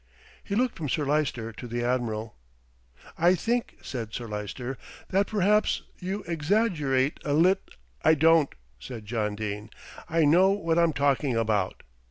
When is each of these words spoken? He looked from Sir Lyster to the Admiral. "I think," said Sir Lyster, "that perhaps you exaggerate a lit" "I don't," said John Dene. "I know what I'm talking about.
He 0.43 0.55
looked 0.55 0.77
from 0.77 0.89
Sir 0.89 1.05
Lyster 1.05 1.51
to 1.53 1.67
the 1.67 1.83
Admiral. 1.83 2.35
"I 3.19 3.35
think," 3.35 3.77
said 3.83 4.15
Sir 4.15 4.27
Lyster, 4.27 4.79
"that 5.09 5.27
perhaps 5.27 5.83
you 5.99 6.23
exaggerate 6.23 7.19
a 7.23 7.33
lit" 7.33 7.61
"I 8.03 8.15
don't," 8.15 8.49
said 8.79 9.05
John 9.05 9.35
Dene. 9.35 9.69
"I 10.09 10.23
know 10.25 10.49
what 10.49 10.79
I'm 10.79 10.93
talking 10.93 11.35
about. 11.37 11.83